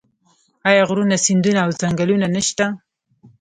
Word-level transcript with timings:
آیا 0.69 0.83
غرونه 0.89 1.15
سیندونه 1.25 1.59
او 1.65 1.69
ځنګلونه 1.81 2.27
نشته؟ 2.35 2.65